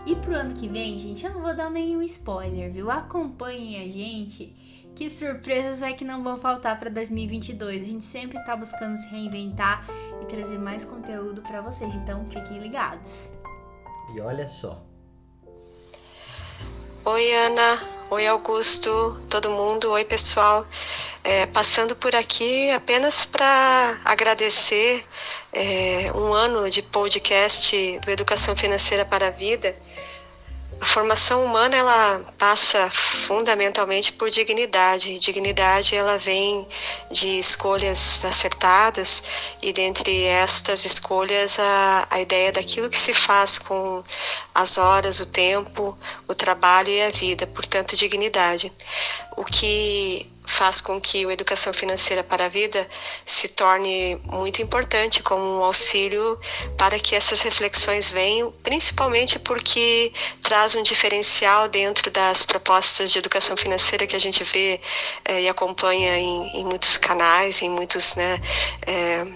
[0.04, 2.90] e pro ano que vem, gente, eu não vou dar nenhum spoiler, viu?
[2.90, 4.46] Acompanhem a gente,
[4.96, 7.82] que surpresas é que não vão faltar para 2022.
[7.82, 9.86] A gente sempre tá buscando se reinventar
[10.20, 13.30] e trazer mais conteúdo para vocês, então fiquem ligados.
[14.14, 14.82] E olha só.
[17.04, 18.01] Oi, Ana.
[18.12, 19.18] Oi, Augusto.
[19.30, 19.90] Todo mundo.
[19.90, 20.66] Oi, pessoal.
[21.24, 25.02] É, passando por aqui apenas para agradecer
[25.50, 29.74] é, um ano de podcast do Educação Financeira para a Vida
[30.82, 35.16] a formação humana ela passa fundamentalmente por dignidade.
[35.20, 36.66] Dignidade ela vem
[37.08, 39.22] de escolhas acertadas
[39.62, 44.02] e dentre estas escolhas a, a ideia daquilo que se faz com
[44.52, 48.72] as horas, o tempo, o trabalho e a vida, portanto dignidade.
[49.36, 52.88] O que faz com que a educação financeira para a vida
[53.24, 56.38] se torne muito importante como um auxílio
[56.76, 60.12] para que essas reflexões venham, principalmente porque
[60.42, 64.80] traz um diferencial dentro das propostas de educação financeira que a gente vê
[65.24, 68.40] eh, e acompanha em, em, muitos canais, em muitos, né,
[68.86, 69.26] eh,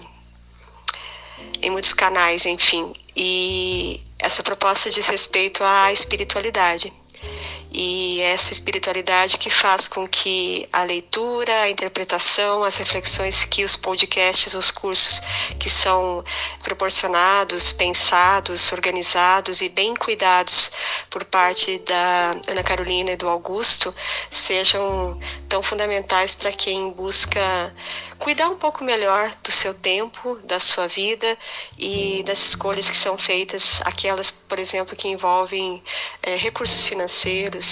[1.61, 2.93] em muitos canais, enfim.
[3.15, 6.93] E essa proposta diz respeito à espiritualidade
[7.79, 13.75] e essa espiritualidade que faz com que a leitura, a interpretação, as reflexões que os
[13.75, 15.21] podcasts, os cursos
[15.59, 16.23] que são
[16.63, 20.71] proporcionados, pensados, organizados e bem cuidados
[21.11, 23.93] por parte da Ana Carolina e do Augusto
[24.31, 27.71] sejam tão fundamentais para quem busca
[28.17, 31.37] cuidar um pouco melhor do seu tempo, da sua vida
[31.77, 35.83] e das escolhas que são feitas, aquelas, por exemplo, que envolvem
[36.23, 37.66] é, recursos financeiros,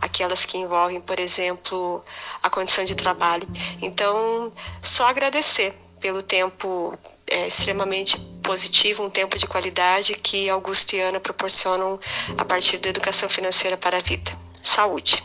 [0.00, 2.02] aquelas que envolvem, por exemplo,
[2.42, 3.46] a condição de trabalho.
[3.80, 4.52] Então,
[4.82, 6.92] só agradecer pelo tempo
[7.26, 12.00] é, extremamente positivo, um tempo de qualidade que Augusto e Ana proporcionam
[12.36, 14.32] a partir da educação financeira para a vida.
[14.62, 15.22] Saúde!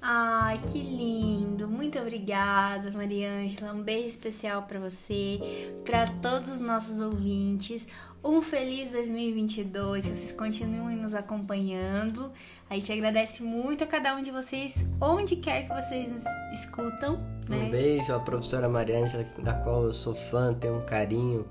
[0.00, 1.66] Ai, que lindo!
[1.66, 3.72] Muito obrigada, Mariângela.
[3.72, 7.86] Um beijo especial para você, para todos os nossos ouvintes.
[8.24, 10.04] Um feliz 2022.
[10.04, 12.32] Que vocês continuem nos acompanhando.
[12.70, 16.24] A gente agradece muito a cada um de vocês, onde quer que vocês nos
[16.58, 17.20] escutam.
[17.46, 17.66] Né?
[17.66, 21.44] Um beijo à professora Mariângela, da qual eu sou fã, tenho um carinho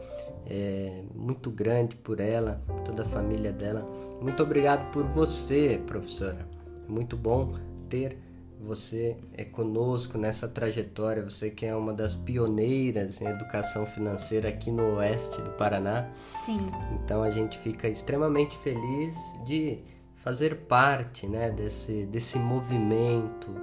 [0.48, 3.88] é, muito grande por ela, toda a família dela.
[4.20, 6.48] Muito obrigado por você, professora.
[6.90, 7.52] Muito bom
[7.88, 8.18] ter
[8.66, 14.72] você é conosco nessa trajetória, você que é uma das pioneiras em educação financeira aqui
[14.72, 16.10] no oeste do Paraná.
[16.46, 16.60] Sim.
[16.94, 19.80] Então a gente fica extremamente feliz de
[20.16, 23.54] fazer parte né, desse, desse movimento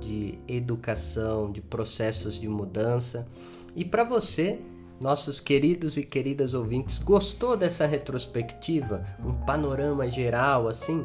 [0.00, 3.26] de educação, de processos de mudança.
[3.76, 4.58] E para você,
[5.00, 9.04] nossos queridos e queridas ouvintes, gostou dessa retrospectiva?
[9.24, 11.04] Um panorama geral assim?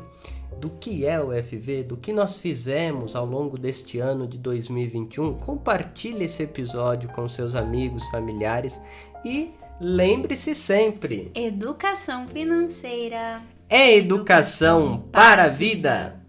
[0.59, 5.35] Do que é o FV, do que nós fizemos ao longo deste ano de 2021,
[5.35, 8.79] compartilhe esse episódio com seus amigos, familiares
[9.25, 16.22] e lembre-se sempre: educação financeira é educação, educação para a vida.